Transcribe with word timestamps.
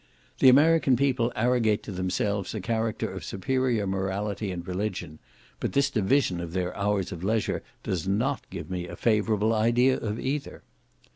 The 0.39 0.49
American 0.49 0.95
people 0.97 1.31
arrogate 1.35 1.83
to 1.83 1.91
themselves 1.91 2.55
a 2.55 2.59
character 2.59 3.11
of 3.13 3.23
superior 3.23 3.85
morality 3.85 4.51
and 4.51 4.67
religion, 4.67 5.19
but 5.59 5.73
this 5.73 5.91
division 5.91 6.41
of 6.41 6.53
their 6.53 6.75
hours 6.75 7.11
of 7.11 7.23
leisure 7.23 7.61
does 7.83 8.07
not 8.07 8.49
give 8.49 8.67
me 8.71 8.87
a 8.87 8.95
favourable 8.95 9.53
idea 9.53 9.99
of 9.99 10.19
either. 10.19 10.63